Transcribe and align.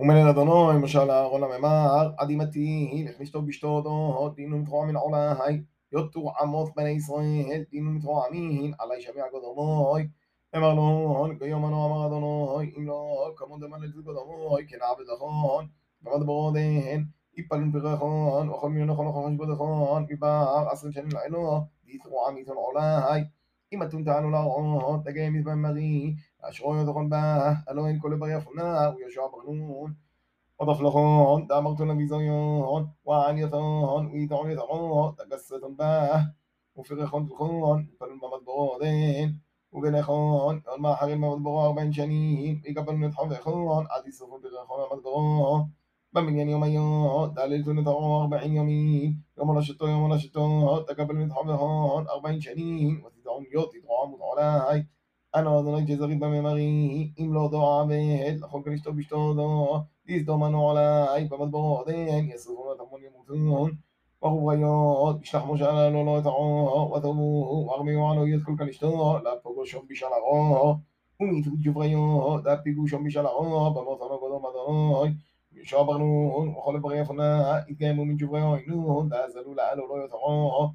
ומן 0.00 0.16
אל 0.16 0.28
אדונו, 0.28 0.72
למשל 0.72 1.10
אהרון 1.10 1.42
הממר, 1.42 2.10
עד 2.18 2.28
אימתי, 2.28 2.88
הילך 2.92 3.20
לשתות 3.20 3.44
אותו, 3.64 4.32
דין 4.36 4.52
ומתרוע 4.52 4.86
מן 4.86 4.96
עולי, 4.96 5.62
יותו 5.92 6.32
עמות 6.40 6.70
בני 6.76 6.88
ישראל, 6.90 7.64
דין 7.70 7.86
ומתרוע 7.86 8.24
מין, 8.30 8.72
עלי 8.78 9.00
שמיע 9.00 9.24
קודמוי. 9.30 10.08
אמר 10.56 10.74
לו, 10.74 11.26
ביום 11.38 11.64
אנו 11.66 11.86
אמר 11.86 12.06
אדונו, 12.06 12.60
אם 12.78 12.86
לא, 12.86 13.32
כמון 13.36 13.60
דמן 13.60 13.80
לתת 13.80 13.94
קודמוי, 14.04 14.66
כנעבד 14.68 15.06
כן 15.06 15.12
לכון, 15.12 15.66
ועמד 16.02 16.26
ברודן, 16.26 17.02
יפלו 17.36 17.66
פרחון, 17.72 18.48
וכל 18.48 18.68
מיליון 18.68 18.90
נכון 18.90 19.08
נכון 19.08 19.32
חשבודכון, 19.32 20.06
מבער 20.10 20.68
עשרים 20.70 20.92
שנים 20.92 21.08
לעינו, 21.12 21.60
דיתרוע 21.84 22.30
מיתון 22.30 22.56
עולי. 22.56 23.20
אם 23.72 23.82
אתם 23.82 24.04
תענו 24.04 24.30
לרעות, 24.30 25.00
תגי 25.04 25.30
מזמן 25.30 25.58
מרי, 25.58 26.14
אשרו 26.41 26.81
יתוכן 26.81 27.09
בה 27.09 27.53
הלא 27.67 27.87
אין 27.87 27.99
כל 27.99 28.15
בר 28.15 28.29
יפונה 28.29 28.89
ויהושע 28.95 29.21
ברנון 29.31 29.93
وضفلخون 30.59 31.47
دامرتون 31.47 31.97
بزيون 31.97 32.83
وعنيتون 33.05 34.05
ويتعون 34.11 34.51
يتعون 34.51 35.15
تقسطن 35.15 35.75
باه 35.75 36.33
وفرخون 36.75 37.27
تلخون 37.27 37.87
فلن 37.99 38.19
بمدبرودين 38.19 39.41
وبنخون 39.71 40.61
ما 40.79 40.95
حرم 40.95 41.21
مدبرو 41.21 41.65
أربعين 41.65 41.91
شنين 41.91 42.61
يقبل 42.65 42.95
نتحون 42.99 43.35
خون 43.35 43.87
عد 43.91 44.07
يصرفون 44.07 44.41
برخون 44.41 44.97
مدبرو 44.97 45.67
بمليان 46.13 46.49
يوميون 46.49 47.33
دليلتون 47.33 47.79
نتعون 47.79 48.21
أربعين 48.21 48.55
يومين 48.55 49.23
يوم 49.37 49.57
نشطو 49.57 49.87
يوم 49.87 50.13
نشطو 50.13 50.79
تقبل 50.79 51.17
نتحون 51.17 51.57
خون 51.57 52.07
أربعين 52.07 52.41
شنين 52.41 53.03
وتدعون 53.03 53.45
يوت 53.53 53.75
يدعون 53.75 54.11
مدعولاي 54.11 54.87
אנו 55.34 55.60
אדוני 55.60 55.84
ג'זרית 55.84 56.18
בממרי, 56.18 57.12
אם 57.18 57.34
לא 57.34 57.48
דועבד, 57.50 58.34
לחוק 58.40 58.66
ולשתות 58.66 58.96
בשתותו, 58.96 59.82
לסדום 60.08 60.44
אנו 60.44 60.70
עלי, 60.70 61.24
במדברו 61.24 61.76
עודן, 61.78 62.24
יסרפו 62.34 62.72
לתמון 62.72 63.00
ימותון. 63.02 63.70
ורוויות, 64.22 65.20
בשלח 65.20 65.42
משה 65.48 65.86
עלו 65.86 66.04
לא 66.04 66.18
את 66.18 66.26
עור, 66.26 66.92
ותאמרו, 66.92 67.70
ורמיו 67.70 68.10
עלו 68.10 68.26
יד 68.26 68.42
כל 68.44 68.52
כלשתו, 68.58 69.18
להפגו 69.24 69.66
שום 69.66 69.86
בשל 69.90 70.06
ערו, 70.06 70.74
ומיתו 71.20 71.50
ג'בריות, 71.60 72.44
להפגו 72.44 72.88
שום 72.88 73.04
בשל 73.04 73.26
ערו, 73.26 73.70
במות 73.74 74.00
המגודו 74.02 74.40
מדרוי, 74.40 75.10
ישוע 75.52 75.82
ברנון, 75.82 76.48
וכל 76.48 76.78
ברי 76.78 77.00
יפונה, 77.00 77.56
התגיימו 77.56 78.04
מן 78.04 78.16
ג'ברי 78.16 78.40
עוינון, 78.40 79.08
דאז 79.08 79.36
עלו 79.36 79.54
לעלו 79.54 79.88
לא 79.88 80.04
את 80.04 80.12
עור. 80.12 80.72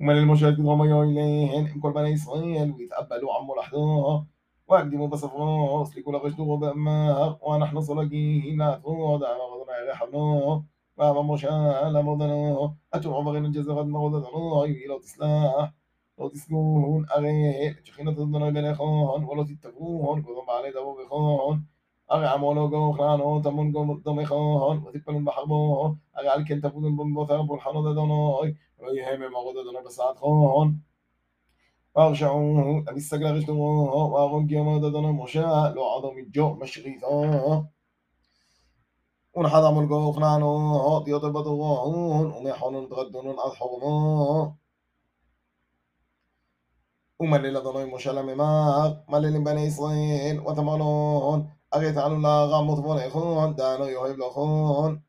ومن 0.00 0.18
المشاهد 0.18 0.60
وما 0.60 1.02
إليهن 1.02 1.66
إن 1.66 1.80
كل 1.80 1.92
بني 1.92 2.14
إسرائيل 2.14 2.72
ويتقبلوا 2.72 3.34
عمو 3.34 3.54
لحظها 3.54 4.26
وأقدموا 4.68 5.08
بس 5.08 5.24
بصفوس 5.24 5.98
لكل 5.98 6.16
غشت 6.16 6.40
غبأمها 6.40 7.38
ونحن 7.42 7.80
صلاقيه 7.80 8.56
لا 8.56 8.80
تودع 8.84 9.36
وغضنا 9.36 9.72
غير 9.84 9.94
حبنوه 9.94 10.64
وأما 10.96 11.22
مشاء 11.22 11.88
لمرضنوه 11.88 12.76
أتوع 12.94 13.20
بغير 13.20 13.44
الجزاء 13.44 13.78
قد 13.78 13.86
مغضنوه 13.86 14.66
لو 14.88 14.98
تسلاح 14.98 15.72
لو 16.18 16.28
تسكون 16.28 17.06
أغيه 17.10 17.72
تشخينة 17.72 18.12
بني 18.12 18.50
بنخون 18.50 19.24
ولو 19.24 19.42
تتفوهن 19.44 20.22
كذب 20.22 20.46
بعلي 20.48 20.70
دبو 20.70 20.94
بخون. 21.04 21.73
أغي 22.12 22.26
عمولو 22.26 22.68
قو 22.68 22.92
خلانو 22.92 23.42
تمون 23.42 23.72
قو 23.72 23.84
مقدم 23.84 24.24
خون 24.24 24.76
وتقبلون 24.84 25.24
بحربو 25.24 25.96
أغي 26.18 26.28
على 26.28 26.44
كن 26.44 26.60
تفودون 26.60 26.96
بمبوثر 26.96 27.42
بولحانو 27.42 27.92
ددنو 27.92 28.40
ويهم 28.78 29.20
مغود 29.32 29.54
ددنو 29.54 29.84
بساعد 29.86 30.16
خون 30.16 30.80
وارجعوه 31.94 32.84
أبيستقل 32.88 33.36
غشتموه 33.36 33.94
وأغنقي 34.12 34.56
ما 34.56 34.78
ددنا 34.78 35.12
مشاء 35.12 35.72
لو 35.74 35.84
عظم 35.84 36.18
الجو 36.18 36.54
مشغيثا 36.54 37.66
ونحضر 39.34 39.72
ملقو 39.74 40.12
خنانو 40.12 41.02
ديوت 41.04 41.24
البطغون 41.24 42.26
وميحون 42.32 42.88
تغدون 42.88 43.30
الأضحوما 43.30 44.54
وملل 47.18 47.62
ضنوي 47.62 47.84
مشلم 47.84 48.36
ماغ 48.36 48.94
ملل 49.08 49.44
بني 49.44 49.68
إسرائيل 49.68 50.40
وثمانون 50.40 51.50
أغيث 51.73 51.97
على 51.97 52.13
الله 52.13 52.45
غامض 52.45 52.77
فنخون 52.85 53.55
دانو 53.55 53.85
يهيب 53.85 54.19
لخون 54.19 55.01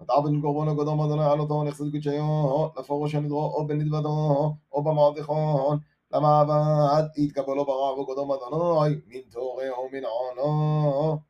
ותעבד 0.00 0.30
קורבנו 0.42 0.76
קדום 0.76 1.00
אדוני 1.00 1.24
עלותו 1.24 1.64
נכסת 1.64 1.84
קודשיו 1.92 2.68
לפרוש 2.78 3.14
הנדרו 3.14 3.44
או 3.54 3.66
בנדבתו 3.66 4.56
או 4.72 4.82
במרדכון 4.84 5.78
למעבד 6.12 7.04
יתקבלו 7.16 7.64
ברב 7.64 7.98
וקדום 7.98 8.32
אדוני 8.32 8.94
מן 9.06 9.20
תורה 9.30 9.64
ומן 9.80 10.04
עונו 10.04 11.20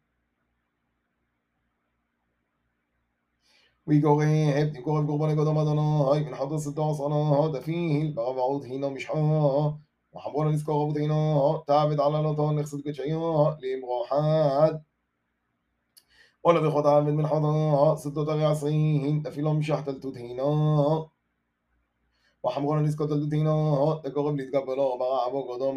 ويقرب 3.86 4.76
يقرب 4.76 5.10
قربان 5.10 5.40
قدام 5.40 5.58
أدوناي 5.58 6.24
من 6.24 6.34
حضر 6.34 6.56
ستة 6.56 6.90
عصانا 6.90 7.52
دفيل 7.58 8.12
بربعوت 8.12 8.66
هنا 8.66 8.88
مشحا 8.88 9.78
وحبونا 10.11 10.51
نسكو 10.51 10.71
غبطينو 10.71 11.57
تابد 11.67 11.99
على 11.99 12.17
لطون 12.17 12.55
نخصد 12.55 12.81
كتشيو 12.81 13.55
ليمغو 13.59 14.03
حاد 14.05 14.83
ولا 16.43 16.59
بخو 16.59 16.79
عامل 16.79 17.13
من 17.13 17.27
حضر 17.27 17.95
ستو 17.95 18.23
تغي 18.25 18.45
عصرين 18.45 19.27
أفيلو 19.27 19.53
مشاح 19.53 19.79
تلتو 19.79 20.11
تهينو 20.11 21.09
وحمغونا 22.43 22.81
نسكو 22.81 23.05
تلتو 23.05 23.29
تهينو 23.29 23.93
تكو 23.93 24.21
غبلي 24.21 24.45
تقبلو 24.51 25.03
عبو 25.03 25.41
قدو 25.41 25.71